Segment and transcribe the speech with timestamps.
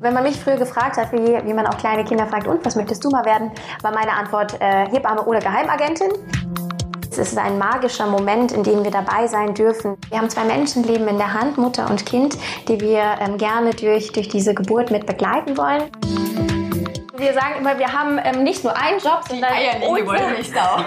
[0.00, 2.74] Wenn man mich früher gefragt hat, wie, wie man auch kleine Kinder fragt, und was
[2.74, 3.52] möchtest du mal werden,
[3.82, 6.10] war meine Antwort äh, Hebamme oder Geheimagentin.
[7.10, 9.96] Es ist ein magischer Moment, in dem wir dabei sein dürfen.
[10.10, 12.36] Wir haben zwei Menschenleben in der Hand, Mutter und Kind,
[12.66, 15.84] die wir ähm, gerne durch, durch diese Geburt mit begleiten wollen.
[17.16, 20.78] Wir sagen immer, wir haben ähm, nicht nur einen Job, sondern die Wollmilchsau.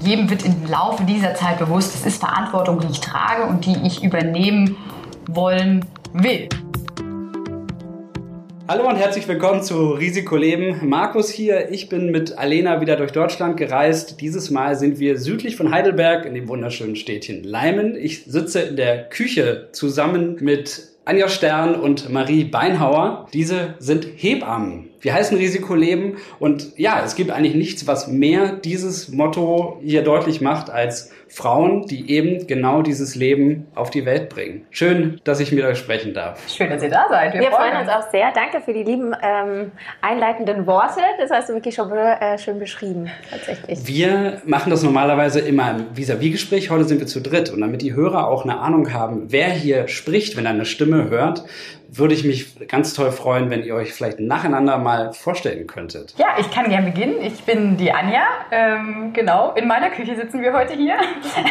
[0.02, 3.78] Jedem wird im Laufe dieser Zeit bewusst, es ist Verantwortung, die ich trage und die
[3.86, 4.76] ich übernehmen
[5.28, 6.48] wollen will.
[8.68, 10.88] Hallo und herzlich willkommen zu Risikoleben.
[10.88, 11.70] Markus hier.
[11.70, 14.20] Ich bin mit Alena wieder durch Deutschland gereist.
[14.20, 17.96] Dieses Mal sind wir südlich von Heidelberg in dem wunderschönen Städtchen Leimen.
[17.96, 23.26] Ich sitze in der Küche zusammen mit Anja Stern und Marie Beinhauer.
[23.32, 24.91] Diese sind Hebammen.
[25.02, 30.40] Wir heißen Risikoleben und ja, es gibt eigentlich nichts, was mehr dieses Motto hier deutlich
[30.40, 34.64] macht als Frauen, die eben genau dieses Leben auf die Welt bringen.
[34.70, 36.48] Schön, dass ich mit euch sprechen darf.
[36.48, 37.34] Schön, dass ihr da seid.
[37.34, 38.30] Wir, Wir freuen uns auch sehr.
[38.32, 39.72] Danke für die lieben ähm,
[40.02, 41.00] einleitenden Worte.
[41.18, 43.84] Das hast du wirklich schon äh, schön beschrieben, tatsächlich.
[43.86, 46.70] Wir machen das normalerweise immer im Vis-à-vis-Gespräch.
[46.70, 47.50] Heute sind wir zu dritt.
[47.50, 51.08] Und damit die Hörer auch eine Ahnung haben, wer hier spricht, wenn er eine Stimme
[51.08, 51.44] hört,
[51.94, 56.14] würde ich mich ganz toll freuen, wenn ihr euch vielleicht nacheinander mal vorstellen könntet.
[56.16, 57.16] Ja, ich kann gerne beginnen.
[57.20, 58.22] Ich bin die Anja.
[58.50, 60.94] Ähm, genau, in meiner Küche sitzen wir heute hier.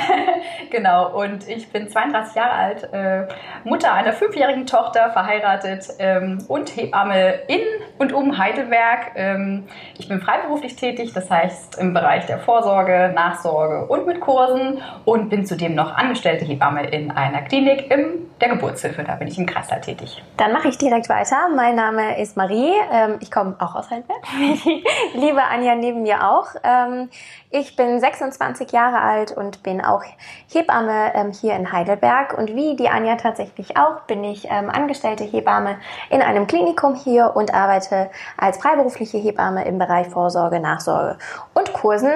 [0.71, 3.27] genau, und ich bin 32 Jahre alt, äh,
[3.63, 7.61] Mutter einer fünfjährigen Tochter, verheiratet ähm, und Hebamme in
[7.99, 9.11] und um Heidelberg.
[9.15, 9.65] Ähm,
[9.99, 15.29] ich bin freiberuflich tätig, das heißt im Bereich der Vorsorge, Nachsorge und mit Kursen und
[15.29, 19.03] bin zudem noch angestellte Hebamme in einer Klinik in der Geburtshilfe.
[19.03, 20.21] Da bin ich im Kreißsaal tätig.
[20.37, 21.49] Dann mache ich direkt weiter.
[21.55, 22.73] Mein Name ist Marie.
[22.91, 24.21] Ähm, ich komme auch aus Heidelberg.
[25.13, 26.47] Liebe Anja neben mir auch.
[26.63, 27.09] Ähm,
[27.49, 30.03] ich bin 26 Jahre alt und bin auch
[30.47, 32.37] Hebamme ähm, hier in Heidelberg.
[32.37, 35.77] Und wie die Anja tatsächlich auch, bin ich angestellte Hebamme
[36.09, 41.17] in einem Klinikum hier und arbeite als freiberufliche Hebamme im Bereich Vorsorge, Nachsorge
[41.53, 42.11] und Kursen.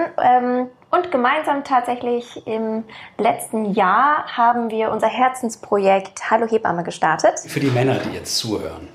[0.91, 2.83] Und gemeinsam tatsächlich im
[3.17, 7.39] letzten Jahr haben wir unser Herzensprojekt Hallo Hebamme gestartet.
[7.45, 8.87] Für die Männer, die jetzt zuhören,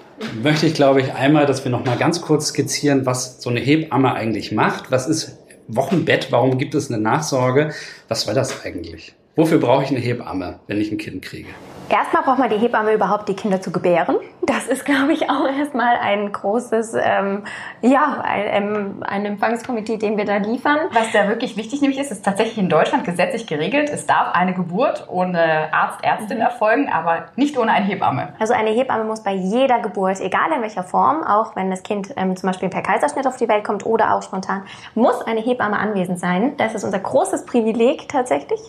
[0.42, 3.60] möchte ich, glaube ich, einmal, dass wir noch mal ganz kurz skizzieren, was so eine
[3.60, 4.90] Hebamme eigentlich macht.
[4.90, 6.32] Was ist Wochenbett?
[6.32, 7.72] Warum gibt es eine Nachsorge?
[8.08, 9.14] Was war das eigentlich?
[9.36, 11.48] Wofür brauche ich eine Hebamme, wenn ich ein Kind kriege?
[11.90, 14.16] Erstmal braucht man die Hebamme überhaupt, die Kinder zu gebären.
[14.42, 17.42] Das ist, glaube ich, auch erstmal ein großes, ähm,
[17.82, 20.78] ja, ein, ähm, ein Empfangskomitee, den wir da liefern.
[20.92, 23.90] Was da wirklich wichtig nämlich ist, ist tatsächlich in Deutschland gesetzlich geregelt.
[23.92, 26.44] Es darf eine Geburt ohne Arzt, Ärztin mhm.
[26.44, 28.34] erfolgen, aber nicht ohne eine Hebamme.
[28.38, 32.14] Also eine Hebamme muss bei jeder Geburt, egal in welcher Form, auch wenn das Kind
[32.16, 34.62] ähm, zum Beispiel per Kaiserschnitt auf die Welt kommt oder auch spontan,
[34.94, 36.56] muss eine Hebamme anwesend sein.
[36.56, 38.60] Das ist unser großes Privileg tatsächlich.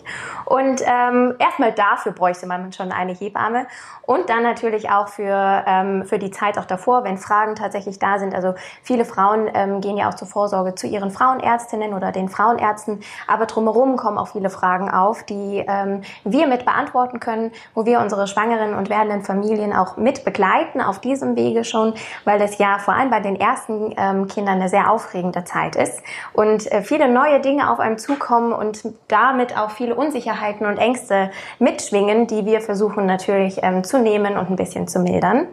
[0.44, 3.66] Und ähm, erstmal dafür bräuchte man schon eine eine Hebamme.
[4.04, 8.18] Und dann natürlich auch für, ähm, für die Zeit auch davor, wenn Fragen tatsächlich da
[8.18, 8.34] sind.
[8.34, 13.00] Also viele Frauen ähm, gehen ja auch zur Vorsorge zu ihren Frauenärztinnen oder den Frauenärzten,
[13.28, 18.00] aber drumherum kommen auch viele Fragen auf, die ähm, wir mit beantworten können, wo wir
[18.00, 22.78] unsere schwangeren und werdenden Familien auch mit begleiten auf diesem Wege schon, weil das ja
[22.78, 26.02] vor allem bei den ersten ähm, Kindern eine sehr aufregende Zeit ist.
[26.32, 31.30] Und äh, viele neue Dinge auf einem zukommen und damit auch viele Unsicherheiten und Ängste
[31.58, 35.48] mitschwingen, die wir versuchen versuchen natürlich ähm, zu nehmen und ein bisschen zu mildern.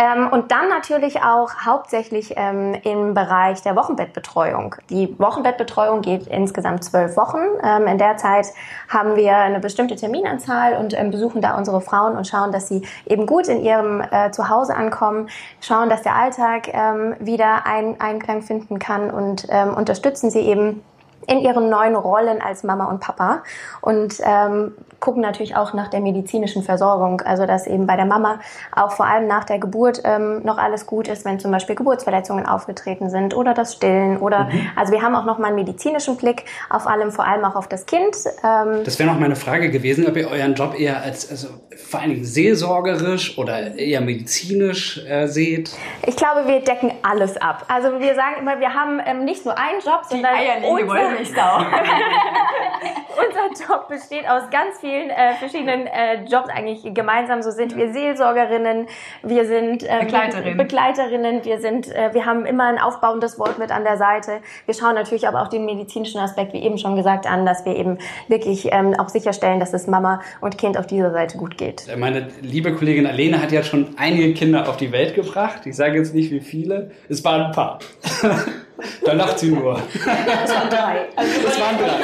[0.00, 4.76] Ähm, und dann natürlich auch hauptsächlich ähm, im Bereich der Wochenbettbetreuung.
[4.90, 7.40] Die Wochenbettbetreuung geht insgesamt zwölf Wochen.
[7.64, 8.46] Ähm, in der Zeit
[8.88, 12.82] haben wir eine bestimmte Terminanzahl und ähm, besuchen da unsere Frauen und schauen, dass sie
[13.06, 15.28] eben gut in ihrem äh, Zuhause ankommen,
[15.60, 20.84] schauen, dass der Alltag ähm, wieder ein Einklang finden kann und ähm, unterstützen sie eben
[21.26, 23.42] in ihren neuen Rollen als Mama und Papa
[23.80, 28.40] und ähm, gucken natürlich auch nach der medizinischen Versorgung, also dass eben bei der Mama
[28.74, 32.46] auch vor allem nach der Geburt ähm, noch alles gut ist, wenn zum Beispiel Geburtsverletzungen
[32.46, 34.70] aufgetreten sind oder das Stillen oder mhm.
[34.74, 37.68] also wir haben auch noch mal einen medizinischen Blick auf allem, vor allem auch auf
[37.68, 38.16] das Kind.
[38.42, 42.00] Ähm, das wäre noch meine Frage gewesen, ob ihr euren Job eher als also vor
[42.00, 45.70] allen Dingen seelsorgerisch oder eher medizinisch äh, seht.
[46.06, 47.64] Ich glaube, wir decken alles ab.
[47.68, 50.74] Also wir sagen immer, wir haben ähm, nicht nur einen Job, sondern Die
[51.18, 51.66] Nicht da.
[53.18, 57.42] unser Job besteht aus ganz vielen äh, verschiedenen äh, Jobs eigentlich gemeinsam.
[57.42, 58.86] So sind wir Seelsorgerinnen,
[59.22, 60.56] wir sind äh, Begleiterinnen.
[60.56, 64.40] Begleiterinnen, wir sind, äh, wir haben immer ein aufbauendes Wort mit an der Seite.
[64.66, 67.76] Wir schauen natürlich aber auch den medizinischen Aspekt, wie eben schon gesagt, an, dass wir
[67.76, 71.86] eben wirklich ähm, auch sicherstellen, dass es Mama und Kind auf dieser Seite gut geht.
[71.96, 75.66] Meine liebe Kollegin Alene hat ja schon einige Kinder auf die Welt gebracht.
[75.66, 76.90] Ich sage jetzt nicht wie viele.
[77.08, 77.78] Es waren ein paar.
[79.04, 79.80] Da lacht sie nur.
[80.04, 81.08] Das waren drei.
[81.16, 81.98] Also das waren drei.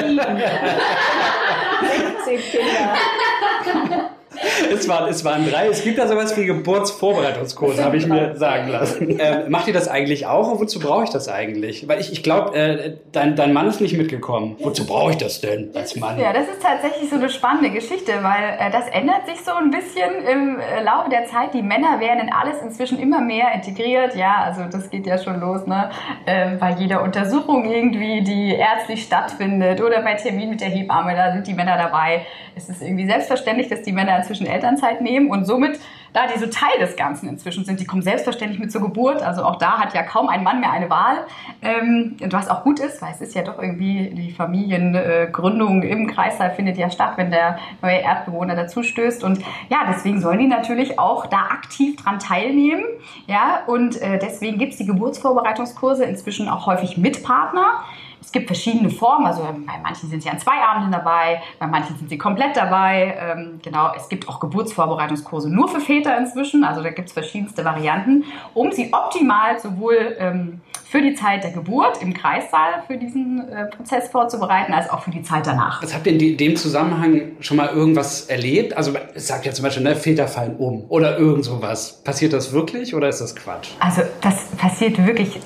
[0.00, 0.42] Sieben.
[2.24, 2.94] 16 Kinder.
[4.72, 5.68] Es, waren, es waren drei.
[5.68, 9.18] Es gibt da sowas wie Geburtsvorbereitungskurse, habe ich mir sagen lassen.
[9.20, 11.86] Ähm, macht ihr das eigentlich auch und wozu brauche ich das eigentlich?
[11.88, 14.56] Weil ich, ich glaube, äh, dein, dein Mann ist nicht mitgekommen.
[14.60, 16.18] Wozu brauche ich das denn als Mann?
[16.18, 19.70] Ja, das ist tatsächlich so eine spannende Geschichte, weil äh, das ändert sich so ein
[19.70, 21.54] bisschen im äh, Laufe der Zeit.
[21.54, 24.16] Die Männer werden in alles inzwischen immer mehr integriert.
[24.16, 25.90] Ja, also das geht ja schon los, ne?
[26.24, 31.46] Bei jeder Untersuchung irgendwie, die ärztlich stattfindet oder bei Termin mit der Hebamme, da sind
[31.46, 32.26] die Männer dabei.
[32.54, 35.78] Es ist irgendwie selbstverständlich, dass die Männer inzwischen Elternzeit nehmen und somit
[36.12, 37.80] da die so Teil des Ganzen inzwischen sind.
[37.80, 39.22] Die kommen selbstverständlich mit zur Geburt.
[39.22, 41.24] Also auch da hat ja kaum ein Mann mehr eine Wahl.
[41.62, 46.50] Ähm, was auch gut ist, weil es ist ja doch irgendwie die Familiengründung im Kreissaal
[46.50, 49.24] findet ja statt, wenn der neue Erdbewohner dazu stößt.
[49.24, 49.38] Und
[49.68, 52.84] ja, deswegen sollen die natürlich auch da aktiv dran teilnehmen.
[53.26, 57.84] Ja, und äh, deswegen gibt es die Geburtsvorbereitungskurse inzwischen auch häufig mit Partner.
[58.22, 61.96] Es gibt verschiedene Formen, also bei manchen sind sie an zwei Abenden dabei, bei manchen
[61.98, 63.16] sind sie komplett dabei.
[63.18, 67.64] Ähm, genau, es gibt auch Geburtsvorbereitungskurse nur für Väter inzwischen, also da gibt es verschiedenste
[67.64, 68.24] Varianten,
[68.54, 73.64] um sie optimal sowohl ähm, für die Zeit der Geburt im Kreissaal für diesen äh,
[73.66, 75.82] Prozess vorzubereiten, als auch für die Zeit danach.
[75.82, 78.76] Was habt ihr in dem Zusammenhang schon mal irgendwas erlebt?
[78.76, 82.02] Also es sagt ja zum Beispiel, ne, Väter fallen um oder irgend sowas.
[82.04, 83.70] Passiert das wirklich oder ist das Quatsch?
[83.80, 85.40] Also das passiert wirklich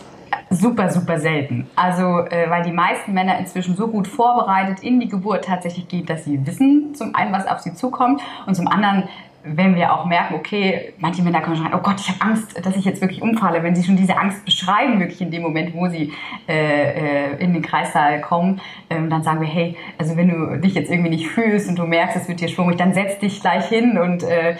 [0.51, 1.69] super, super selten.
[1.77, 6.07] Also, äh, weil die meisten Männer inzwischen so gut vorbereitet in die Geburt tatsächlich gehen,
[6.07, 9.09] dass sie wissen, zum einen, was auf sie zukommt und zum anderen
[9.49, 12.77] wenn wir auch merken, okay, manche Männer können schreien, oh Gott, ich habe Angst, dass
[12.77, 15.89] ich jetzt wirklich umfalle, wenn sie schon diese Angst beschreiben, wirklich in dem Moment, wo
[15.89, 16.13] sie
[16.49, 18.61] äh, äh, in den Kreissaal kommen,
[18.91, 21.85] ähm, dann sagen wir, hey, also wenn du dich jetzt irgendwie nicht fühlst und du
[21.85, 24.57] merkst, es wird dir schwummrig, dann setz dich gleich hin und äh,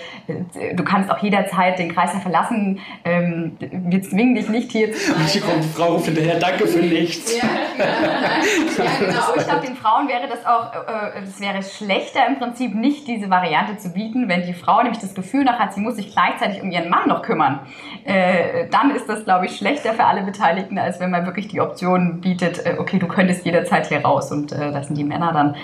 [0.75, 2.79] du kannst auch jederzeit den Kreissaal verlassen.
[3.05, 5.63] Ähm, wir zwingen dich nicht hier zu bleiben.
[5.63, 7.37] Die Frau ruft hinterher, danke für nichts.
[7.37, 7.45] Ja,
[8.79, 9.21] ja genau.
[9.37, 13.31] Ich glaube, den Frauen wäre das auch, äh, es wäre schlechter im Prinzip nicht diese
[13.31, 16.13] Variante zu bieten, wenn die Frau Frau nämlich das Gefühl noch hat, sie muss sich
[16.13, 17.61] gleichzeitig um ihren Mann noch kümmern,
[18.05, 21.61] äh, dann ist das, glaube ich, schlechter für alle Beteiligten, als wenn man wirklich die
[21.61, 24.31] Option bietet, äh, okay, du könntest jederzeit hier raus.
[24.31, 25.57] Und äh, das sind die Männer dann,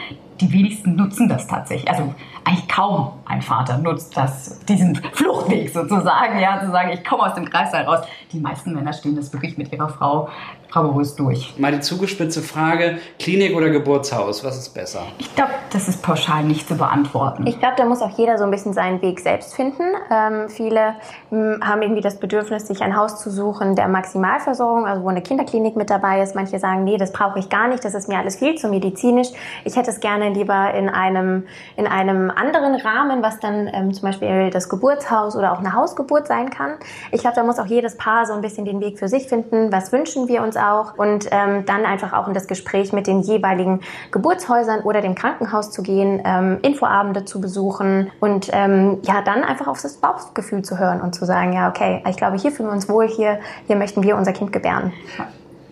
[0.43, 1.89] die wenigsten nutzen das tatsächlich.
[1.89, 2.12] Also
[2.44, 7.35] eigentlich kaum ein Vater nutzt das, diesen Fluchtweg sozusagen, ja, zu sagen, ich komme aus
[7.35, 8.00] dem Kreißsaal raus.
[8.33, 10.29] Die meisten Männer stehen das wirklich mit ihrer Frau
[10.73, 11.55] bravourös durch.
[11.59, 15.03] Mal die zugespitzte Frage, Klinik oder Geburtshaus, was ist besser?
[15.19, 17.47] Ich glaube, das ist pauschal nicht zu beantworten.
[17.47, 19.83] Ich glaube, da muss auch jeder so ein bisschen seinen Weg selbst finden.
[20.11, 20.94] Ähm, viele
[21.29, 25.21] hm, haben irgendwie das Bedürfnis, sich ein Haus zu suchen der Maximalversorgung, also wo eine
[25.21, 26.35] Kinderklinik mit dabei ist.
[26.35, 29.29] Manche sagen, nee, das brauche ich gar nicht, das ist mir alles viel zu medizinisch.
[29.65, 31.44] Ich hätte es gerne lieber in einem,
[31.76, 36.26] in einem anderen Rahmen, was dann ähm, zum Beispiel das Geburtshaus oder auch eine Hausgeburt
[36.26, 36.73] sein kann.
[37.11, 39.73] Ich glaube, da muss auch jedes Paar so ein bisschen den Weg für sich finden.
[39.73, 43.20] Was wünschen wir uns auch und ähm, dann einfach auch in das Gespräch mit den
[43.20, 43.81] jeweiligen
[44.11, 49.67] Geburtshäusern oder dem Krankenhaus zu gehen, ähm, Infoabende zu besuchen und ähm, ja, dann einfach
[49.67, 52.75] auf das Bauchgefühl zu hören und zu sagen, ja, okay, ich glaube, hier fühlen wir
[52.75, 54.93] uns wohl, hier, hier möchten wir unser Kind gebären.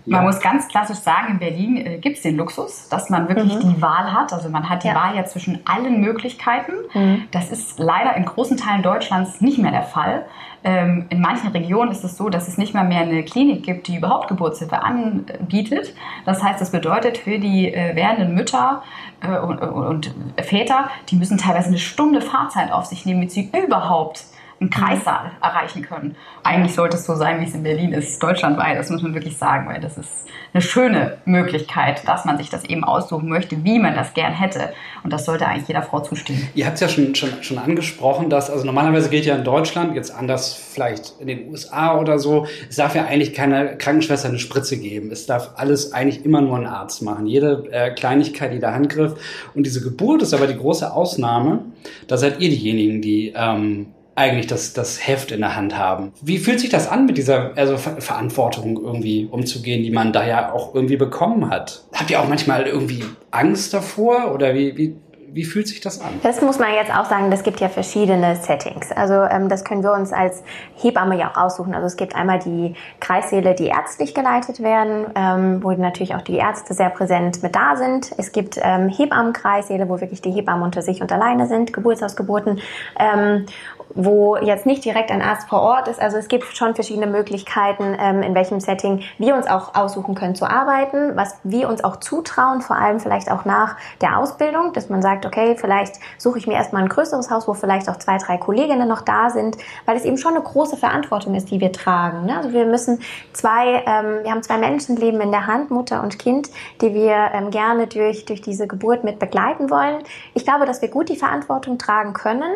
[0.06, 0.26] Man ja.
[0.26, 3.74] muss ganz klassisch sagen, in Berlin äh, gibt es den Luxus, dass man wirklich mhm.
[3.74, 4.32] die Wahl hat.
[4.32, 4.94] Also man hat die ja.
[4.94, 6.72] Wahl ja zwischen allen Möglichkeiten.
[6.94, 7.24] Mhm.
[7.30, 10.24] Das ist leider in großen Teilen Deutschlands nicht mehr der Fall.
[10.62, 13.88] Ähm, in manchen Regionen ist es so, dass es nicht mal mehr eine Klinik gibt,
[13.88, 15.94] die überhaupt Geburtshilfe anbietet.
[16.26, 18.82] Das heißt, das bedeutet für die äh, werdenden Mütter
[19.22, 23.50] äh, und, und, Väter, die müssen teilweise eine Stunde Fahrzeit auf sich nehmen, damit sie
[23.64, 24.24] überhaupt
[24.60, 26.16] einen Kreissaal erreichen können.
[26.44, 28.78] Eigentlich sollte es so sein, wie es in Berlin ist, deutschlandweit.
[28.78, 32.64] Das muss man wirklich sagen, weil das ist eine schöne Möglichkeit, dass man sich das
[32.64, 34.70] eben aussuchen möchte, wie man das gern hätte.
[35.02, 36.46] Und das sollte eigentlich jeder Frau zustimmen.
[36.54, 39.94] Ihr habt es ja schon, schon, schon angesprochen, dass, also normalerweise geht ja in Deutschland,
[39.94, 44.38] jetzt anders vielleicht in den USA oder so, es darf ja eigentlich keine Krankenschwester eine
[44.38, 45.10] Spritze geben.
[45.10, 47.26] Es darf alles eigentlich immer nur ein Arzt machen.
[47.26, 49.14] Jede äh, Kleinigkeit, jeder Handgriff.
[49.54, 51.64] Und diese Geburt ist aber die große Ausnahme.
[52.08, 53.86] Da seid ihr diejenigen, die ähm,
[54.20, 56.12] eigentlich das, das Heft in der Hand haben.
[56.20, 60.26] Wie fühlt sich das an, mit dieser also Ver Verantwortung irgendwie umzugehen, die man da
[60.26, 61.84] ja auch irgendwie bekommen hat?
[61.94, 64.94] Habt ihr auch manchmal irgendwie Angst davor oder wie, wie,
[65.32, 66.08] wie fühlt sich das an?
[66.22, 68.90] Das muss man jetzt auch sagen, das gibt ja verschiedene Settings.
[68.92, 70.42] Also ähm, das können wir uns als
[70.74, 71.74] Hebamme ja auch aussuchen.
[71.74, 76.36] Also es gibt einmal die Kreissäle, die ärztlich geleitet werden, ähm, wo natürlich auch die
[76.36, 78.12] Ärzte sehr präsent mit da sind.
[78.18, 82.60] Es gibt ähm, Hebammenkreissäle, wo wirklich die Hebammen unter sich und alleine sind, Geburtshausgeburten.
[82.98, 83.46] Ähm,
[83.94, 86.00] wo jetzt nicht direkt ein Arzt vor Ort ist.
[86.00, 90.34] Also es gibt schon verschiedene Möglichkeiten, ähm, in welchem Setting wir uns auch aussuchen können
[90.34, 94.88] zu arbeiten, was wir uns auch zutrauen, vor allem vielleicht auch nach der Ausbildung, dass
[94.88, 98.18] man sagt, okay, vielleicht suche ich mir erstmal ein größeres Haus, wo vielleicht auch zwei,
[98.18, 101.72] drei Kolleginnen noch da sind, weil es eben schon eine große Verantwortung ist, die wir
[101.72, 102.26] tragen.
[102.26, 102.36] Ne?
[102.36, 103.00] Also wir müssen
[103.32, 106.50] zwei, ähm, wir haben zwei Menschenleben in der Hand, Mutter und Kind,
[106.80, 110.02] die wir ähm, gerne durch, durch diese Geburt mit begleiten wollen.
[110.34, 112.52] Ich glaube, dass wir gut die Verantwortung tragen können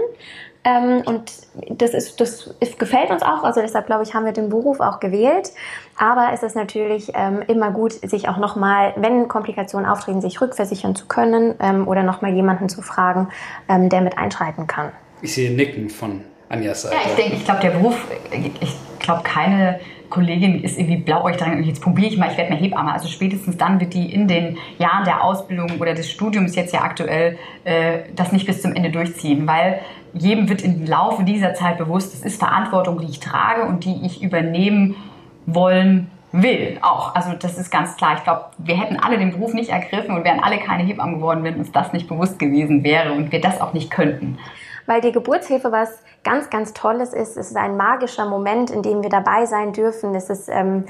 [0.65, 1.31] Ähm, und
[1.69, 3.45] das, ist, das ist, gefällt uns auch.
[3.45, 5.53] Also deshalb, glaube ich, haben wir den Beruf auch gewählt.
[5.97, 10.97] Aber es ist natürlich ähm, immer gut, sich auch nochmal, wenn Komplikationen auftreten, sich rückversichern
[10.97, 13.29] zu können ähm, oder nochmal jemanden zu fragen,
[13.69, 14.91] ähm, der mit einschreiten kann.
[15.23, 16.97] Ich sehe Nicken von Anjas Seite.
[16.97, 17.97] Ja, ich denke, ich glaube, der Beruf,
[18.33, 19.81] ich glaube, keine
[20.15, 22.93] Kollegin ist irgendwie blauäugig dran, jetzt probiere ich mal, ich werde mir Hebamme.
[22.93, 26.83] Also spätestens dann wird die in den Jahren der Ausbildung oder des Studiums jetzt ja
[26.83, 29.81] aktuell äh, das nicht bis zum Ende durchziehen, weil
[30.13, 34.07] jedem wird im Laufe dieser Zeit bewusst, es ist Verantwortung, die ich trage und die
[34.07, 34.95] ich übernehmen
[35.47, 37.15] wollen will auch.
[37.15, 38.15] Also das ist ganz klar.
[38.17, 41.45] Ich glaube, wir hätten alle den Beruf nicht ergriffen und wären alle keine Hebammen geworden,
[41.45, 44.39] wenn uns das nicht bewusst gewesen wäre und wir das auch nicht könnten.
[44.87, 47.37] Weil die Geburtshilfe was ganz, ganz Tolles ist.
[47.37, 50.15] Es ist ein magischer Moment, in dem wir dabei sein dürfen.
[50.15, 50.85] Es ist ähm,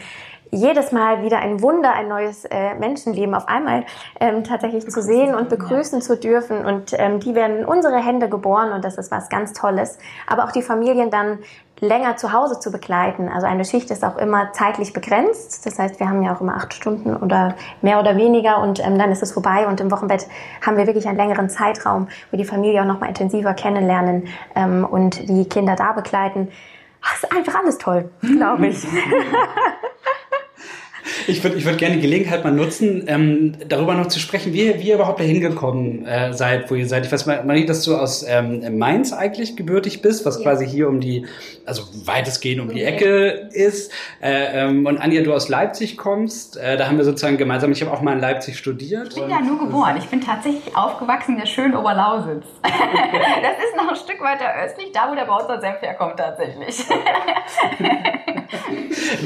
[0.54, 3.84] jedes Mal wieder ein Wunder, ein neues äh, Menschenleben auf einmal
[4.20, 6.64] ähm, tatsächlich zu sehen und begrüßen zu dürfen.
[6.64, 9.98] Und ähm, die werden in unsere Hände geboren und das ist was ganz Tolles.
[10.26, 11.38] Aber auch die Familien dann
[11.80, 13.28] länger zu Hause zu begleiten.
[13.28, 15.66] Also eine Schicht ist auch immer zeitlich begrenzt.
[15.66, 18.98] Das heißt, wir haben ja auch immer acht Stunden oder mehr oder weniger und ähm,
[18.98, 19.66] dann ist es vorbei.
[19.66, 20.26] Und im Wochenbett
[20.64, 24.84] haben wir wirklich einen längeren Zeitraum, wo die Familie auch noch mal intensiver kennenlernen ähm,
[24.84, 26.48] und die Kinder da begleiten.
[27.02, 28.86] Ach, ist einfach alles toll, glaube ich.
[31.26, 34.78] Ich würde ich würd gerne die Gelegenheit mal nutzen, ähm, darüber noch zu sprechen, wie,
[34.78, 37.04] wie ihr überhaupt dahin gekommen äh, seid, wo ihr seid.
[37.04, 40.42] Ich weiß, Marie, dass du aus ähm, Mainz eigentlich gebürtig bist, was ja.
[40.42, 41.26] quasi hier um die,
[41.66, 43.92] also weitestgehend um die Ecke ist.
[44.22, 46.56] Äh, ähm, und Anja, du aus Leipzig kommst.
[46.56, 49.08] Äh, da haben wir sozusagen gemeinsam, ich habe auch mal in Leipzig studiert.
[49.08, 49.96] Ich bin ja nur geboren.
[49.98, 52.46] Ich bin tatsächlich aufgewachsen in der schönen Oberlausitz.
[52.62, 56.82] das ist noch ein Stück weiter östlich, da wo der Bauster Senf herkommt tatsächlich.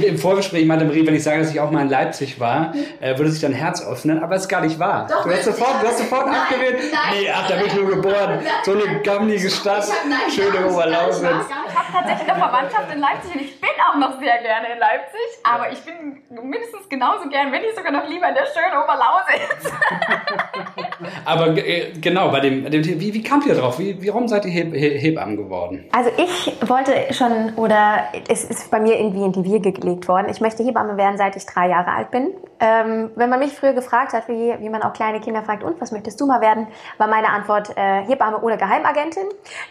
[0.04, 3.16] Im Vorgespräch meinte Marie, wenn ich sage, dass ich auch mal in Leipzig war, äh,
[3.18, 5.06] würde sich dein Herz öffnen, aber es ist gar nicht wahr.
[5.08, 6.78] Doch, du hast sofort, du hast sofort nein, abgewählt.
[6.92, 8.40] Nein, nee, ach, da bin ich nur geboren.
[8.64, 11.28] So eine gammelige Stadt, hab, schöne Oberlausitz.
[11.48, 14.78] Ich habe tatsächlich eine Verwandtschaft in Leipzig und ich bin auch noch sehr gerne in
[14.78, 18.76] Leipzig, aber ich bin mindestens genauso gern, wenn nicht sogar noch lieber in der schönen
[18.82, 19.72] Oberlausitz.
[21.24, 23.78] aber äh, genau, bei dem, dem wie, wie kamt ihr drauf?
[23.78, 25.88] Wie, warum seid ihr Heb Hebammen geworden?
[25.92, 30.28] Also ich wollte schon, oder es ist bei mir irgendwie in die Wiege gelegt worden,
[30.30, 32.34] ich möchte Hebamme werden, seit ich drei Jahre alt bin.
[32.60, 35.80] Ähm, wenn man mich früher gefragt hat, wie, wie man auch kleine Kinder fragt, und
[35.80, 36.66] was möchtest du mal werden,
[36.98, 39.24] war meine Antwort äh, Hebamme oder Geheimagentin.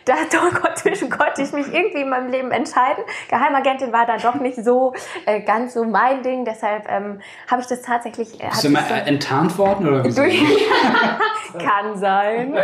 [0.05, 0.13] Da
[0.63, 3.03] dazwischen konnte ich mich irgendwie in meinem Leben entscheiden.
[3.29, 4.93] Geheimagentin war dann doch nicht so
[5.25, 8.41] äh, ganz so mein Ding, deshalb ähm, habe ich das tatsächlich.
[8.41, 10.21] Äh, Bist du mal so enttarnt worden oder wieso?
[11.57, 12.55] Kann sein.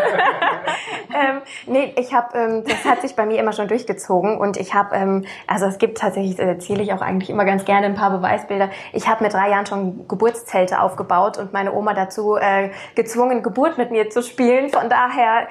[1.14, 4.74] ähm, nee, ich habe, ähm, das hat sich bei mir immer schon durchgezogen und ich
[4.74, 7.96] habe, ähm, also es gibt tatsächlich, das erzähle ich auch eigentlich immer ganz gerne ein
[7.96, 8.70] paar Beweisbilder.
[8.92, 13.78] Ich habe mit drei Jahren schon Geburtszelte aufgebaut und meine Oma dazu äh, gezwungen, Geburt
[13.78, 14.70] mit mir zu spielen.
[14.70, 15.48] Von daher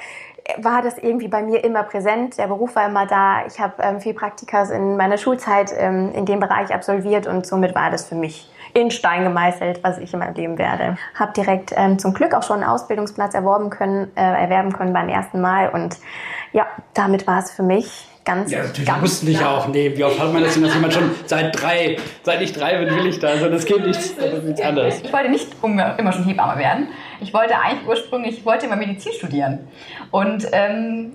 [0.58, 2.38] war das irgendwie bei mir immer präsent.
[2.38, 3.46] Der Beruf war immer da.
[3.46, 7.75] Ich habe ähm, viel Praktikas in meiner Schulzeit ähm, in dem Bereich absolviert und somit
[7.75, 10.97] war das für mich in Stein gemeißelt, was ich in meinem Leben werde.
[11.14, 15.09] Habe direkt ähm, zum Glück auch schon einen Ausbildungsplatz erworben können, äh, erwerben können beim
[15.09, 15.97] ersten Mal und
[16.52, 18.50] ja, damit war es für mich ganz.
[18.50, 19.97] Ja, natürlich ganz mussten dich auch nehmen.
[19.97, 22.95] Wie oft hat man das denn, dass jemand schon seit drei, seit ich drei bin,
[22.95, 23.29] will ich da.
[23.29, 25.00] Also das geht nicht, das ist nichts anderes.
[25.02, 26.88] Ich wollte nicht immer schon Hebamme werden.
[27.21, 29.61] Ich wollte eigentlich ursprünglich, ich wollte immer Medizin studieren.
[30.11, 31.12] Und ähm,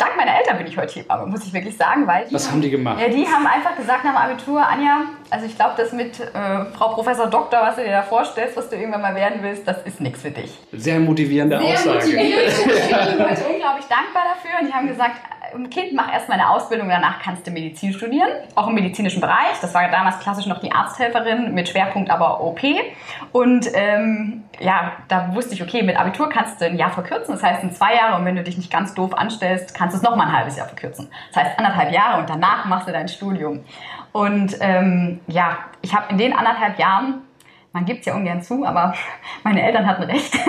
[0.00, 2.06] dank meiner Eltern bin ich heute Hebamme, muss ich wirklich sagen.
[2.06, 3.00] Weil Was haben, haben die gemacht?
[3.00, 6.64] Ja, die haben einfach gesagt nach dem Abitur, Anja, also ich glaube, das mit äh,
[6.76, 9.82] Frau Professor Doktor, was du dir da vorstellst, was du irgendwann mal werden willst, das
[9.84, 10.58] ist nichts für dich.
[10.72, 11.98] Sehr motivierende Sehr Aussage.
[11.98, 12.48] Motivierend.
[12.48, 15.16] ich bin heute unglaublich dankbar dafür und die haben gesagt,
[15.70, 19.58] Kind, mach erstmal eine Ausbildung, danach kannst du Medizin studieren, auch im medizinischen Bereich.
[19.60, 22.60] Das war damals klassisch noch die Arzthelferin mit Schwerpunkt aber OP.
[23.32, 27.42] Und ähm, ja, da wusste ich, okay, mit Abitur kannst du ein Jahr verkürzen, das
[27.42, 30.02] heißt in zwei Jahre und wenn du dich nicht ganz doof anstellst, kannst du es
[30.02, 31.08] nochmal ein halbes Jahr verkürzen.
[31.32, 33.64] Das heißt anderthalb Jahre und danach machst du dein Studium.
[34.12, 37.22] Und ähm, ja, ich habe in den anderthalb Jahren
[37.72, 38.94] man gibt es ja ungern zu, aber
[39.44, 40.34] meine Eltern hatten recht.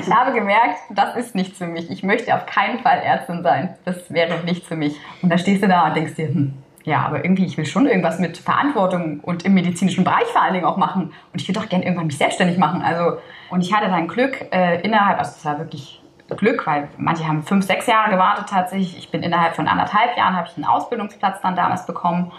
[0.00, 1.90] Ich habe gemerkt, das ist nichts für mich.
[1.90, 3.74] Ich möchte auf keinen Fall Ärztin sein.
[3.84, 4.96] Das wäre nichts für mich.
[5.22, 6.54] Und dann stehst du da und denkst dir, hm,
[6.84, 10.52] ja, aber irgendwie, ich will schon irgendwas mit Verantwortung und im medizinischen Bereich vor allen
[10.54, 11.12] Dingen auch machen.
[11.32, 12.82] Und ich will doch gerne irgendwann mich selbstständig machen.
[12.82, 13.18] Also,
[13.50, 16.02] und ich hatte dann Glück äh, innerhalb, also es war wirklich
[16.36, 18.98] Glück, weil manche haben fünf, sechs Jahre gewartet tatsächlich.
[18.98, 22.32] Ich bin innerhalb von anderthalb Jahren, habe ich einen Ausbildungsplatz dann damals bekommen.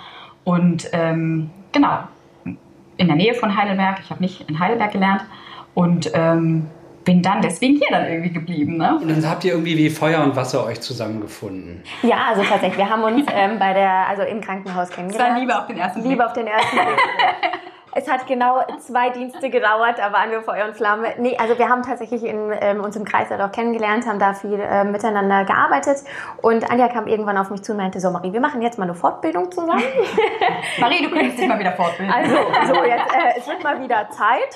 [0.44, 2.00] Und ähm, genau,
[2.98, 4.00] in der Nähe von Heidelberg.
[4.04, 5.22] Ich habe nicht in Heidelberg gelernt
[5.74, 6.68] und ähm,
[7.04, 8.78] bin dann deswegen hier dann irgendwie geblieben.
[8.78, 8.98] Ne?
[9.00, 11.84] Und dann habt ihr irgendwie wie Feuer und Wasser euch zusammengefunden.
[12.02, 12.78] Ja, also tatsächlich.
[12.78, 15.30] Wir haben uns ähm, bei der, also im Krankenhaus kennengelernt.
[15.30, 16.12] Das war Liebe auf den ersten Blick.
[16.12, 16.88] Liebe auf den ersten Blick.
[17.98, 21.14] Es hat genau zwei Dienste gedauert, da waren wir Feuer und Flamme.
[21.18, 24.60] Nee, also wir haben tatsächlich in ähm, uns im Kreis auch kennengelernt, haben da viel
[24.60, 26.04] äh, miteinander gearbeitet.
[26.42, 28.84] Und Anja kam irgendwann auf mich zu und meinte, so Marie, wir machen jetzt mal
[28.84, 29.82] eine Fortbildung zusammen.
[30.78, 32.14] Marie, du könntest dich mal wieder fortbilden.
[32.14, 32.36] Also,
[32.68, 34.54] so jetzt, äh, es wird mal wieder Zeit.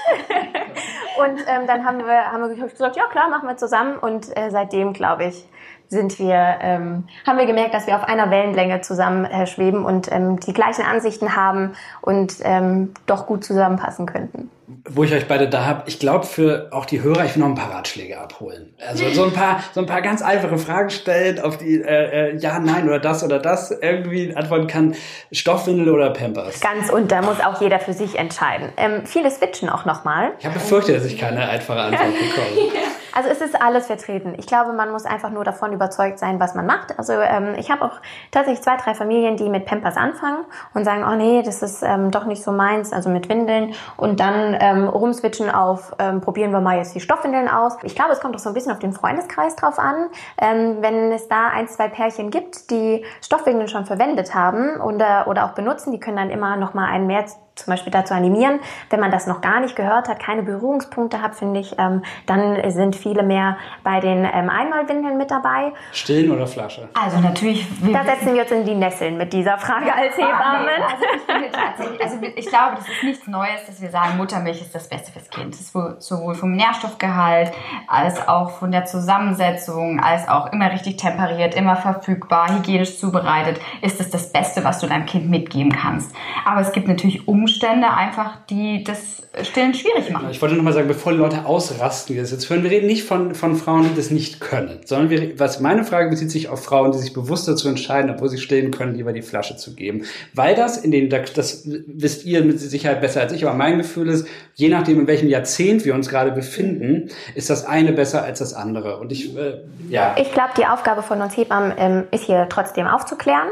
[1.24, 3.98] und ähm, dann haben wir, haben wir gesagt, ja klar, machen wir zusammen.
[4.00, 5.48] Und äh, seitdem, glaube ich,
[5.90, 10.12] sind wir, ähm, haben wir gemerkt, dass wir auf einer Wellenlänge zusammen äh, schweben und
[10.12, 14.52] ähm, die gleichen Ansichten haben und ähm, doch gut zusammenpassen könnten.
[14.88, 17.50] Wo ich euch beide da habe, ich glaube für auch die Hörer, ich will noch
[17.50, 18.76] ein paar Ratschläge abholen.
[18.88, 22.38] Also so ein paar, so ein paar ganz einfache Fragen stellen, auf die äh, äh,
[22.38, 24.96] ja, nein oder das oder das irgendwie antworten kann.
[25.32, 26.60] Stoffwindel oder Pampers?
[26.60, 28.70] Ganz und da muss auch jeder für sich entscheiden.
[28.78, 30.34] Ähm, viele switchen auch nochmal.
[30.38, 32.72] Ich habe befürchtet, dass ich keine einfache Antwort bekomme.
[33.20, 34.34] Also es ist alles vertreten.
[34.38, 36.98] Ich glaube, man muss einfach nur davon überzeugt sein, was man macht.
[36.98, 38.00] Also ähm, ich habe auch
[38.32, 42.12] tatsächlich zwei, drei Familien, die mit Pampers anfangen und sagen, oh nee, das ist ähm,
[42.12, 46.62] doch nicht so meins, also mit Windeln und dann ähm, rumswitchen auf, ähm, probieren wir
[46.62, 47.76] mal jetzt die Stoffwindeln aus.
[47.84, 50.08] Ich glaube, es kommt auch so ein bisschen auf den Freundeskreis drauf an.
[50.42, 55.44] Ähm, wenn es da ein, zwei Pärchen gibt, die Stoffwindeln schon verwendet haben oder, oder
[55.44, 57.26] auch benutzen, die können dann immer noch mal einen mehr
[57.60, 58.60] zum Beispiel dazu animieren.
[58.90, 62.70] Wenn man das noch gar nicht gehört hat, keine Berührungspunkte hat, finde ich, ähm, dann
[62.72, 65.74] sind viele mehr bei den ähm, Einmalwindeln mit dabei.
[65.92, 66.90] Stillen oder Flasche?
[66.94, 67.68] Also natürlich.
[67.92, 70.70] Da setzen wir uns in die Nesseln mit dieser Frage als Hebammen.
[70.84, 74.62] Also ich finde tatsächlich, also ich glaube, das ist nichts Neues, dass wir sagen, Muttermilch
[74.62, 75.54] ist das Beste fürs Kind.
[75.54, 77.52] Das ist sowohl vom Nährstoffgehalt
[77.88, 84.00] als auch von der Zusammensetzung, als auch immer richtig temperiert, immer verfügbar, hygienisch zubereitet, ist
[84.00, 86.16] es das Beste, was du deinem Kind mitgeben kannst.
[86.46, 90.28] Aber es gibt natürlich Umstände, Umstände einfach, die das Stillen schwierig machen.
[90.32, 93.04] Ich wollte nochmal sagen, bevor die Leute ausrasten, die das jetzt hören, wir reden nicht
[93.04, 96.64] von, von Frauen, die das nicht können, sondern wir, was meine Frage bezieht sich auf
[96.64, 100.06] Frauen, die sich bewusst dazu entscheiden, obwohl sie stillen können, lieber die Flasche zu geben.
[100.34, 104.10] Weil das in den, das wisst ihr mit Sicherheit besser als ich, aber mein Gefühl
[104.10, 108.40] ist, je nachdem, in welchem Jahrzehnt wir uns gerade befinden, ist das eine besser als
[108.40, 109.00] das andere.
[109.00, 110.16] Und ich, äh, ja.
[110.20, 113.50] Ich glaube, die Aufgabe von uns Hebammen ähm, ist hier trotzdem aufzuklären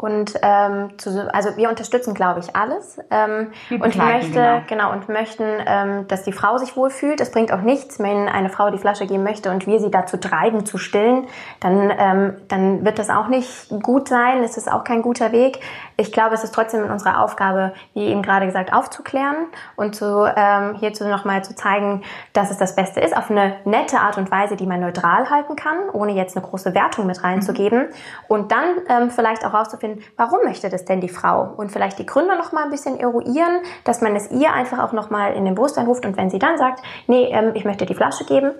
[0.00, 4.62] und ähm, zu, also wir unterstützen, glaube ich, alles ähm, und möchte genau.
[4.66, 4.92] genau.
[4.92, 7.20] und möchten, ähm, dass die Frau sich wohlfühlt.
[7.20, 10.16] Es bringt auch nichts, wenn eine Frau die Flasche geben möchte und wir sie dazu
[10.16, 11.26] treiben zu stillen,
[11.60, 14.42] dann ähm, dann wird das auch nicht gut sein.
[14.42, 15.60] Es ist auch kein guter Weg.
[15.98, 19.36] Ich glaube, es ist trotzdem in unserer Aufgabe, wie eben gerade gesagt, aufzuklären
[19.76, 23.98] und zu ähm, hierzu nochmal zu zeigen, dass es das Beste ist, auf eine nette
[23.98, 27.80] Art und Weise, die man neutral halten kann, ohne jetzt eine große Wertung mit reinzugeben
[27.80, 27.94] mhm.
[28.28, 31.52] und dann ähm, vielleicht auch rauszufinden herauszufinden, warum möchte das denn die Frau?
[31.56, 34.92] Und vielleicht die Gründe noch mal ein bisschen eruieren, dass man es ihr einfach auch
[34.92, 36.04] noch mal in den Bewusstsein ruft.
[36.06, 38.52] Und wenn sie dann sagt, nee, ähm, ich möchte die Flasche geben,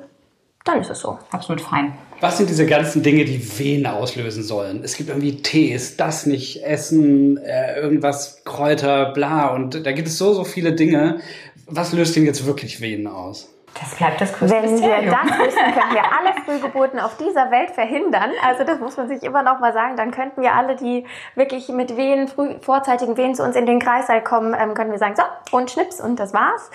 [0.64, 1.18] dann ist es so.
[1.30, 1.94] Absolut fein.
[2.20, 4.82] Was sind diese ganzen Dinge, die Wehen auslösen sollen?
[4.84, 9.54] Es gibt irgendwie Tees, das nicht essen, äh, irgendwas Kräuter, bla.
[9.54, 11.20] Und da gibt es so, so viele Dinge.
[11.66, 13.48] Was löst denn jetzt wirklich Wehen aus?
[13.80, 15.04] Das bleibt das größte Wenn Mysterium.
[15.06, 18.30] wir das wüssten, können wir alle Frühgeburten auf dieser Welt verhindern.
[18.46, 19.96] Also das muss man sich immer noch mal sagen.
[19.96, 23.78] Dann könnten wir alle, die wirklich mit Wehen, früh, vorzeitigen Wehen zu uns in den
[23.78, 25.22] Kreissaal kommen, ähm, können wir sagen, so,
[25.56, 26.70] und Schnips und das war's.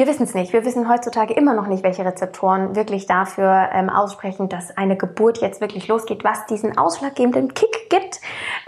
[0.00, 0.54] Wir wissen es nicht.
[0.54, 5.42] Wir wissen heutzutage immer noch nicht, welche Rezeptoren wirklich dafür ähm, aussprechen, dass eine Geburt
[5.42, 8.18] jetzt wirklich losgeht, was diesen ausschlaggebenden Kick gibt.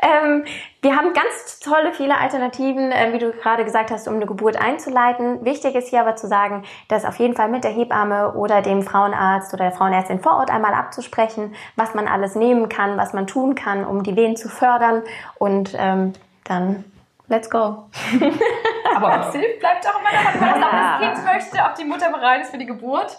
[0.03, 0.45] Ähm,
[0.83, 4.61] wir haben ganz tolle, viele Alternativen, äh, wie du gerade gesagt hast, um eine Geburt
[4.61, 5.42] einzuleiten.
[5.42, 8.83] Wichtig ist hier aber zu sagen, dass auf jeden Fall mit der Hebamme oder dem
[8.83, 13.27] Frauenarzt oder der Frauenärztin vor Ort einmal abzusprechen, was man alles nehmen kann, was man
[13.27, 15.03] tun kann, um die Wehen zu fördern
[15.38, 16.12] und ähm,
[16.45, 16.85] dann
[17.29, 17.85] let's go.
[18.94, 20.98] Aber ob es hilft, bleibt auch immer daran, was ja.
[21.00, 23.18] das Kind möchte, ob die Mutter bereit ist für die Geburt.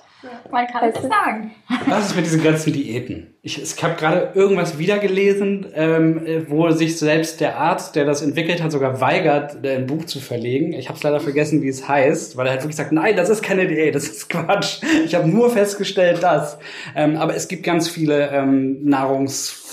[0.51, 1.51] Man kann es sagen.
[1.85, 3.35] Was ist mit diesen ganzen Diäten?
[3.41, 8.63] Ich, ich habe gerade irgendwas wiedergelesen, ähm, wo sich selbst der Arzt, der das entwickelt
[8.63, 10.71] hat, sogar weigert, ein Buch zu verlegen.
[10.71, 13.29] Ich habe es leider vergessen, wie es heißt, weil er halt wirklich sagt, nein, das
[13.29, 14.81] ist keine Diät, das ist Quatsch.
[15.03, 16.57] Ich habe nur festgestellt, dass.
[16.95, 18.79] Ähm, aber es gibt ganz viele ähm,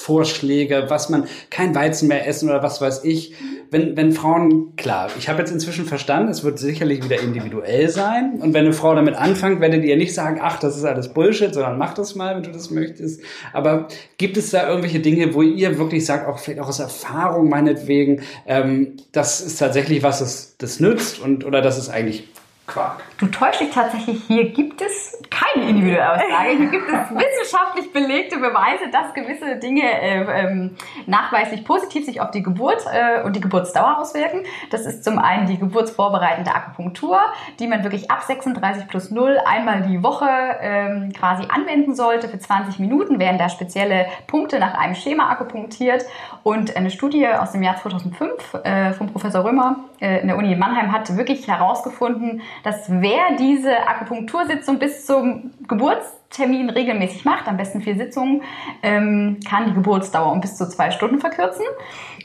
[0.01, 3.35] Nahrungsvorschläge, was man kein Weizen mehr essen oder was weiß ich.
[3.71, 8.41] Wenn, wenn Frauen, klar, ich habe jetzt inzwischen verstanden, es wird sicherlich wieder individuell sein.
[8.41, 11.55] Und wenn eine Frau damit anfängt, werdet ihr nicht sagen, ach, das ist alles Bullshit,
[11.55, 13.23] sondern mach das mal, wenn du das möchtest.
[13.53, 13.87] Aber
[14.19, 18.23] gibt es da irgendwelche Dinge, wo ihr wirklich sagt, auch vielleicht auch aus Erfahrung meinetwegen,
[18.47, 22.29] ähm, das ist tatsächlich was, das, das nützt und oder das ist eigentlich
[22.67, 23.03] Quark?
[23.21, 26.57] Du täuschst dich tatsächlich, hier gibt es keine individuelle Aussage.
[26.57, 32.31] Hier gibt es wissenschaftlich belegte Beweise, dass gewisse Dinge äh, ähm, nachweislich positiv sich auf
[32.31, 34.45] die Geburt äh, und die Geburtsdauer auswirken.
[34.71, 37.21] Das ist zum einen die geburtsvorbereitende Akupunktur,
[37.59, 40.27] die man wirklich ab 36 plus 0 einmal die Woche
[40.63, 46.07] ähm, quasi anwenden sollte für 20 Minuten, werden da spezielle Punkte nach einem Schema akupunktiert.
[46.43, 50.55] Und eine Studie aus dem Jahr 2005 äh, von Professor Römer äh, in der Uni
[50.55, 57.57] in Mannheim hat wirklich herausgefunden, dass wer diese Akupunktursitzung bis zum Geburtstermin regelmäßig macht, am
[57.57, 58.43] besten vier Sitzungen,
[58.83, 61.65] ähm, kann die Geburtsdauer um bis zu zwei Stunden verkürzen.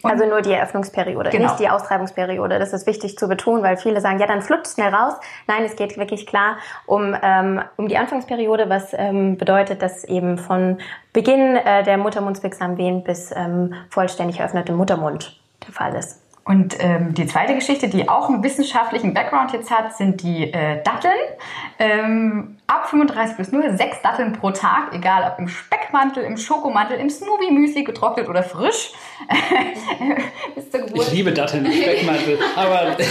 [0.01, 1.45] Und also nur die Eröffnungsperiode, genau.
[1.45, 2.59] nicht die Austreibungsperiode.
[2.59, 5.15] Das ist wichtig zu betonen, weil viele sagen, ja, dann flutscht schnell raus.
[5.47, 10.37] Nein, es geht wirklich klar um, ähm, um die Anfangsperiode, was ähm, bedeutet, dass eben
[10.37, 10.77] von
[11.11, 16.24] Beginn äh, der Muttermundswirksamen Wehen bis ähm, vollständig eröffnetem Muttermund der Fall ist.
[16.47, 20.83] Und ähm, die zweite Geschichte, die auch einen wissenschaftlichen Background jetzt hat, sind die äh,
[20.83, 21.11] Datteln.
[21.79, 26.97] Ähm, ab 35 bis 0, sechs Datteln pro Tag, egal ob im Speckmantel, im Schokomantel,
[26.97, 28.91] im Smoothie-Müsli, getrocknet oder frisch.
[30.53, 31.07] bis zur Geburt.
[31.07, 32.95] Ich liebe Datteln im Speckmantel, aber...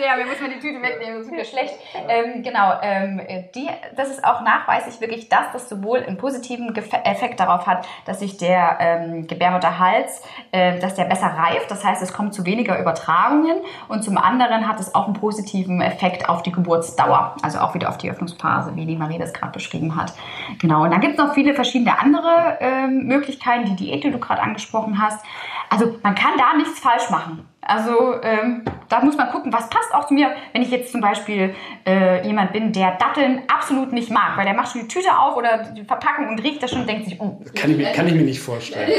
[0.00, 1.74] sehr, mir muss man die Tüte wegnehmen, das ist wieder schlecht.
[2.08, 3.20] Ähm, genau, ähm,
[3.54, 8.20] die, das ist auch nachweislich wirklich das, das sowohl einen positiven Effekt darauf hat, dass
[8.20, 12.80] sich der ähm, Gebärmutterhals, äh, dass der besser reift, das heißt, es kommt zu weniger
[12.80, 13.58] Übertragungen
[13.88, 17.88] und zum anderen hat es auch einen positiven Effekt auf die Geburtsdauer, also auch wieder
[17.90, 20.12] auf die Öffnungsphase, wie die Marie das gerade beschrieben hat.
[20.58, 24.18] Genau, und dann gibt es noch viele verschiedene andere ähm, Möglichkeiten, die Diät, die du
[24.18, 25.24] gerade angesprochen hast.
[25.68, 27.46] Also man kann da nichts falsch machen.
[27.62, 31.02] Also ähm, da muss man gucken, was passt auch zu mir, wenn ich jetzt zum
[31.02, 31.54] Beispiel
[31.86, 35.36] äh, jemand bin, der Datteln absolut nicht mag, weil der macht schon die Tüte auf
[35.36, 37.38] oder die Verpackung und riecht das schon und denkt sich, oh.
[37.54, 38.90] Kann ich, mir, kann ich mir nicht vorstellen.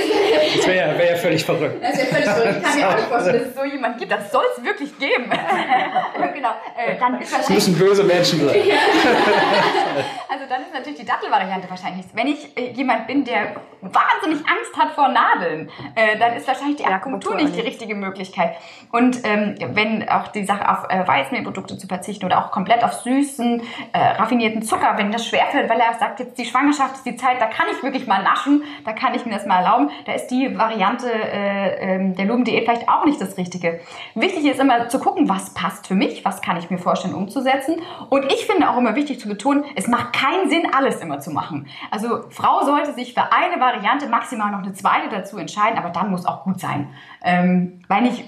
[0.56, 1.84] Das wäre ja, wär ja völlig verrückt.
[1.84, 2.58] Das wäre völlig verrückt.
[2.58, 4.12] Ich kann mir auch nicht vorstellen, dass es so jemand gibt.
[4.12, 5.26] Das soll es wirklich geben.
[6.34, 6.50] genau.
[6.78, 8.56] Äh, dann ist das müssen böse Menschen sein.
[10.30, 12.06] also dann ist natürlich die Dattelvariante wahrscheinlich.
[12.14, 16.78] Wenn ich äh, jemand bin, der wahnsinnig Angst hat vor Nadeln, äh, dann ist wahrscheinlich
[16.78, 18.51] die Akupunktur nicht die richtige Möglichkeit.
[18.92, 22.94] Und ähm, wenn auch die Sache auf äh, Weißmehlprodukte zu verzichten oder auch komplett auf
[22.94, 23.62] süßen,
[23.94, 27.40] äh, raffinierten Zucker, wenn das schwerfällt, weil er sagt, jetzt die Schwangerschaft ist die Zeit,
[27.40, 30.28] da kann ich wirklich mal naschen, da kann ich mir das mal erlauben, da ist
[30.28, 33.80] die Variante äh, äh, der Lumen-Diät vielleicht auch nicht das Richtige.
[34.16, 37.76] Wichtig ist immer zu gucken, was passt für mich, was kann ich mir vorstellen umzusetzen.
[38.10, 41.32] Und ich finde auch immer wichtig zu betonen, es macht keinen Sinn, alles immer zu
[41.32, 41.68] machen.
[41.92, 46.12] Also Frau sollte sich für eine Variante maximal noch eine zweite dazu entscheiden, aber dann
[46.12, 46.90] muss auch gut sein.
[47.24, 48.24] Ähm, weil nicht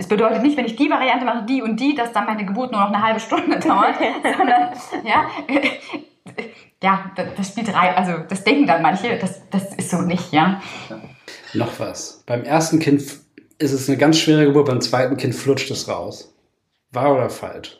[0.00, 2.72] es bedeutet nicht, wenn ich die Variante mache, die und die, dass dann meine Geburt
[2.72, 4.70] nur noch eine halbe Stunde dauert, sondern
[5.04, 5.28] ja,
[6.82, 10.62] ja, das spielt rein, also das denken dann manche, das, das ist so nicht, ja.
[11.52, 12.22] Noch was.
[12.24, 13.02] Beim ersten Kind
[13.58, 16.34] ist es eine ganz schwere Geburt, beim zweiten Kind flutscht es raus.
[16.92, 17.79] Wahr oder falsch?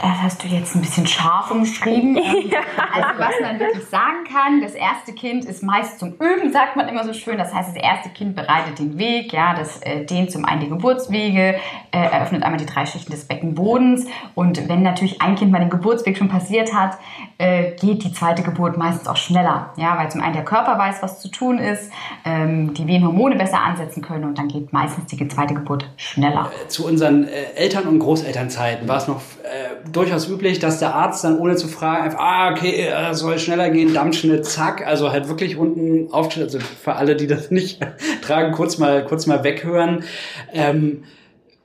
[0.00, 2.16] Das hast du jetzt ein bisschen scharf umschrieben.
[2.50, 2.60] ja.
[2.92, 6.88] Also was man wirklich sagen kann, das erste Kind ist meist zum Üben, sagt man
[6.88, 7.36] immer so schön.
[7.36, 10.68] Das heißt, das erste Kind bereitet den Weg, ja, das äh, dehnt zum einen die
[10.68, 11.56] Geburtswege,
[11.90, 14.06] äh, eröffnet einmal die drei Schichten des Beckenbodens.
[14.34, 16.96] Und wenn natürlich ein Kind mal den Geburtsweg schon passiert hat,
[17.36, 21.02] äh, geht die zweite Geburt meistens auch schneller, ja, weil zum einen der Körper weiß,
[21.02, 21.90] was zu tun ist,
[22.24, 26.50] ähm, die Wehenhormone besser ansetzen können und dann geht meistens die zweite Geburt schneller.
[26.64, 30.94] Äh, zu unseren äh, Eltern- und Großelternzeiten war es noch äh, durchaus üblich, dass der
[30.94, 35.10] Arzt dann ohne zu fragen einfach, ah, okay, äh, soll schneller gehen, Dampfschnitt, zack, also
[35.10, 37.80] halt wirklich unten aufgestellt, also für alle, die das nicht
[38.22, 40.04] tragen, kurz mal, kurz mal weghören.
[40.52, 41.04] Ähm,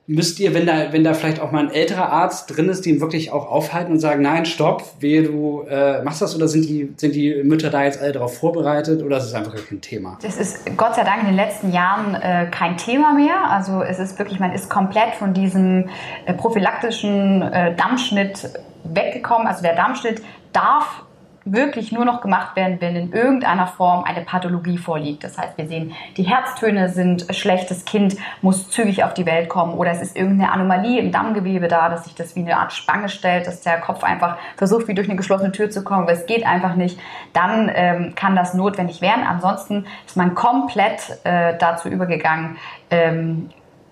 [0.07, 2.91] müsst ihr, wenn da, wenn da vielleicht auch mal ein älterer Arzt drin ist, die
[2.91, 6.65] ihn wirklich auch aufhalten und sagen, nein, stopp, wehe, du äh, machst das oder sind
[6.65, 10.19] die, sind die Mütter da jetzt alle darauf vorbereitet oder ist es einfach kein Thema?
[10.21, 13.49] Das ist Gott sei Dank in den letzten Jahren äh, kein Thema mehr.
[13.49, 15.89] Also es ist wirklich, man ist komplett von diesem
[16.25, 18.49] äh, prophylaktischen äh, Dammschnitt
[18.83, 19.47] weggekommen.
[19.47, 20.21] Also der Dammschnitt
[20.53, 21.04] darf
[21.45, 25.23] wirklich nur noch gemacht werden, wenn in irgendeiner Form eine Pathologie vorliegt.
[25.23, 29.47] Das heißt, wir sehen, die Herztöne sind schlecht, das Kind muss zügig auf die Welt
[29.47, 32.73] kommen oder es ist irgendeine Anomalie im Dammgewebe da, dass sich das wie eine Art
[32.73, 36.13] Spange stellt, dass der Kopf einfach versucht, wie durch eine geschlossene Tür zu kommen, aber
[36.13, 36.99] es geht einfach nicht.
[37.33, 39.23] Dann ähm, kann das notwendig werden.
[39.23, 42.57] Ansonsten ist man komplett äh, dazu übergegangen,
[42.89, 43.51] ähm,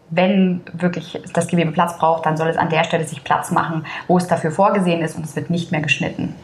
[0.09, 3.85] wenn wirklich das Gewebe Platz braucht, dann soll es an der Stelle sich Platz machen,
[4.07, 6.35] wo es dafür vorgesehen ist und es wird nicht mehr geschnitten.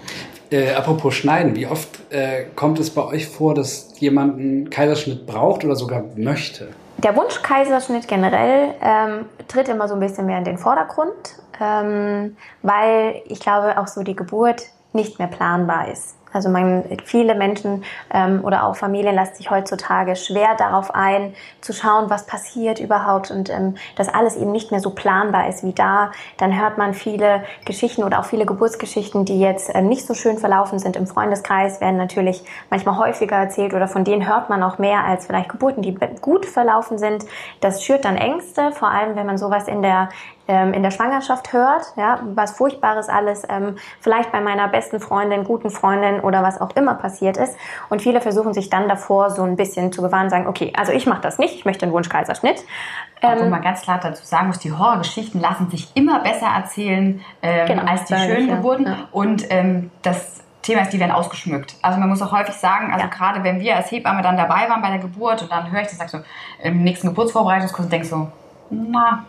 [0.51, 5.27] Äh, apropos Schneiden, wie oft äh, kommt es bei euch vor, dass jemand einen Kaiserschnitt
[5.27, 6.69] braucht oder sogar möchte?
[6.97, 11.13] Der Wunsch Kaiserschnitt generell ähm, tritt immer so ein bisschen mehr in den Vordergrund,
[11.61, 16.15] ähm, weil ich glaube auch so die Geburt nicht mehr planbar ist.
[16.31, 21.73] Also man, viele Menschen ähm, oder auch Familien lassen sich heutzutage schwer darauf ein, zu
[21.73, 25.73] schauen, was passiert überhaupt und ähm, dass alles eben nicht mehr so planbar ist wie
[25.73, 26.11] da.
[26.37, 30.37] Dann hört man viele Geschichten oder auch viele Geburtsgeschichten, die jetzt ähm, nicht so schön
[30.37, 34.77] verlaufen sind im Freundeskreis, werden natürlich manchmal häufiger erzählt oder von denen hört man auch
[34.77, 37.25] mehr als vielleicht Geburten, die gut verlaufen sind.
[37.61, 40.09] Das schürt dann Ängste, vor allem wenn man sowas in der
[40.49, 45.43] ähm, in der Schwangerschaft hört, ja, was Furchtbares alles ähm, vielleicht bei meiner besten Freundin,
[45.43, 47.55] guten Freundin oder was auch immer passiert ist.
[47.89, 51.05] Und viele versuchen sich dann davor so ein bisschen zu gewahren, sagen, okay, also ich
[51.05, 52.63] mache das nicht, ich möchte einen Wunschkaiserschnitt.
[53.21, 57.21] Obwohl ähm, man ganz klar dazu sagen muss, die Horrorgeschichten lassen sich immer besser erzählen
[57.43, 58.55] ähm, genau, als die schönen ja.
[58.55, 58.87] Geburten.
[58.87, 59.07] Ja.
[59.11, 61.75] Und ähm, das Thema ist, die werden ausgeschmückt.
[61.83, 63.11] Also man muss auch häufig sagen, also ja.
[63.11, 65.89] gerade wenn wir als Hebamme dann dabei waren bei der Geburt und dann höre ich
[65.89, 66.19] das, sag so,
[66.63, 68.29] im nächsten Geburtsvorbereitungskurs und denke so,
[68.71, 69.25] na,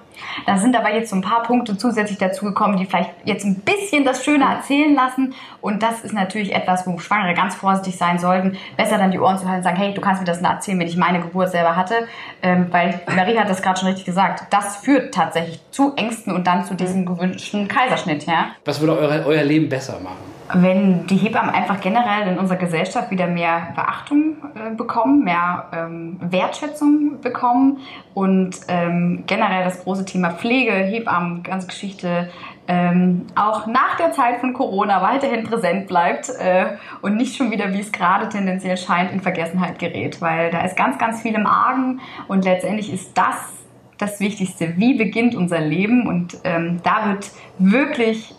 [0.46, 4.04] da sind aber jetzt so ein paar Punkte zusätzlich dazugekommen, die vielleicht jetzt ein bisschen
[4.04, 5.34] das Schöne erzählen lassen.
[5.60, 8.56] Und das ist natürlich etwas, wo Schwangere ganz vorsichtig sein sollten.
[8.76, 10.86] Besser dann die Ohren zu halten und sagen, hey, du kannst mir das erzählen, wenn
[10.86, 12.06] ich meine Geburt selber hatte.
[12.42, 14.44] Ähm, weil Marie hat das gerade schon richtig gesagt.
[14.50, 18.26] Das führt tatsächlich zu Ängsten und dann zu diesem gewünschten Kaiserschnitt.
[18.26, 18.50] Ja?
[18.64, 20.39] Was würde euer, euer Leben besser machen?
[20.54, 26.18] Wenn die Hebammen einfach generell in unserer Gesellschaft wieder mehr Beachtung äh, bekommen, mehr ähm,
[26.20, 27.78] Wertschätzung bekommen
[28.14, 32.30] und ähm, generell das große Thema Pflege, Hebammen, ganze Geschichte
[32.68, 37.72] ähm, auch nach der Zeit von Corona weiterhin präsent bleibt äh, und nicht schon wieder,
[37.72, 41.46] wie es gerade tendenziell scheint, in Vergessenheit gerät, weil da ist ganz, ganz viel im
[41.46, 43.60] Argen und letztendlich ist das
[44.00, 44.78] das Wichtigste.
[44.78, 46.06] Wie beginnt unser Leben?
[46.06, 48.34] Und ähm, da wird wirklich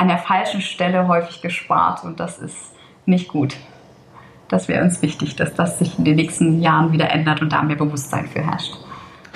[0.00, 2.56] an der falschen Stelle häufig gespart und das ist
[3.04, 3.54] nicht gut.
[4.48, 7.62] Das wäre uns wichtig, dass das sich in den nächsten Jahren wieder ändert und da
[7.62, 8.72] mehr Bewusstsein für herrscht.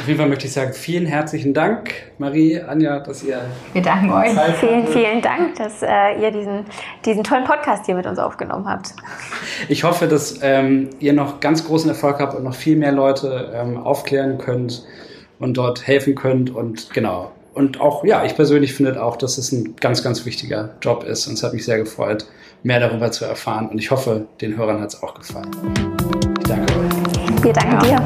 [0.00, 3.42] Auf jeden Fall möchte ich sagen, vielen herzlichen Dank, Marie, Anja, dass ihr.
[3.74, 4.31] Wir danken euch.
[4.59, 6.64] Vielen, vielen Dank, dass äh, ihr diesen,
[7.05, 8.94] diesen tollen Podcast hier mit uns aufgenommen habt.
[9.68, 13.53] Ich hoffe, dass ähm, ihr noch ganz großen Erfolg habt und noch viel mehr Leute
[13.55, 14.83] ähm, aufklären könnt
[15.38, 16.50] und dort helfen könnt.
[16.50, 20.75] Und genau, und auch, ja, ich persönlich finde auch, dass es ein ganz, ganz wichtiger
[20.83, 21.29] Job ist.
[21.29, 22.27] Und es hat mich sehr gefreut,
[22.62, 23.69] mehr darüber zu erfahren.
[23.69, 25.51] Und ich hoffe, den Hörern hat es auch gefallen.
[26.40, 27.45] Ich danke euch.
[27.45, 28.01] Wir danken ja.
[28.01, 28.05] dir.